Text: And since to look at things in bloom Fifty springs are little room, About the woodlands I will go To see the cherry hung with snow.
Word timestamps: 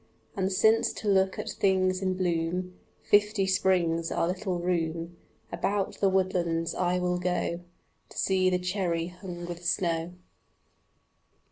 And 0.35 0.51
since 0.51 0.93
to 0.93 1.07
look 1.07 1.37
at 1.37 1.47
things 1.47 2.01
in 2.01 2.15
bloom 2.17 2.73
Fifty 3.03 3.45
springs 3.45 4.11
are 4.11 4.27
little 4.27 4.57
room, 4.57 5.15
About 5.51 5.99
the 5.99 6.09
woodlands 6.09 6.73
I 6.73 6.97
will 6.97 7.19
go 7.19 7.59
To 8.09 8.17
see 8.17 8.49
the 8.49 8.57
cherry 8.57 9.09
hung 9.09 9.45
with 9.45 9.63
snow. 9.63 10.15